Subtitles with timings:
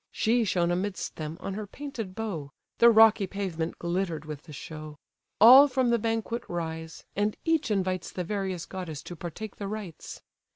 [0.11, 4.97] She shone amidst them, on her painted bow; The rocky pavement glitter'd with the show.
[5.39, 10.23] All from the banquet rise, and each invites The various goddess to partake the rites.